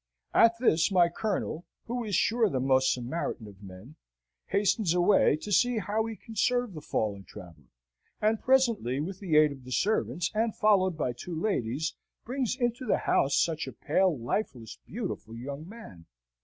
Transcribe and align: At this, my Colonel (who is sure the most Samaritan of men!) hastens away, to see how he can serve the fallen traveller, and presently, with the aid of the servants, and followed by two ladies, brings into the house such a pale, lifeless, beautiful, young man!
At 0.33 0.57
this, 0.57 0.91
my 0.91 1.09
Colonel 1.09 1.63
(who 1.85 2.03
is 2.03 2.15
sure 2.15 2.49
the 2.49 2.59
most 2.59 2.91
Samaritan 2.91 3.45
of 3.47 3.61
men!) 3.61 3.97
hastens 4.47 4.95
away, 4.95 5.35
to 5.37 5.51
see 5.51 5.77
how 5.77 6.05
he 6.07 6.15
can 6.15 6.35
serve 6.35 6.73
the 6.73 6.81
fallen 6.81 7.23
traveller, 7.23 7.67
and 8.19 8.41
presently, 8.41 8.99
with 8.99 9.19
the 9.19 9.37
aid 9.37 9.51
of 9.51 9.63
the 9.63 9.71
servants, 9.71 10.31
and 10.33 10.55
followed 10.55 10.97
by 10.97 11.13
two 11.13 11.39
ladies, 11.39 11.93
brings 12.25 12.55
into 12.55 12.83
the 12.87 12.97
house 12.97 13.35
such 13.35 13.67
a 13.67 13.71
pale, 13.73 14.17
lifeless, 14.17 14.79
beautiful, 14.87 15.35
young 15.37 15.69
man! 15.69 16.07